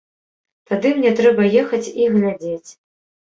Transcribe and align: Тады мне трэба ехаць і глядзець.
Тады 0.69 0.89
мне 0.99 1.11
трэба 1.19 1.45
ехаць 1.63 1.83
і 2.05 2.09
глядзець. 2.17 2.69